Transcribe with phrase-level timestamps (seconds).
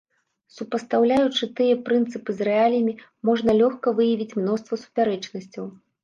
[0.57, 2.93] Супастаўляючы тыя прынцыпы з рэаліямі,
[3.29, 5.69] можна лёгка выявіць мноства супярэчнасцяў.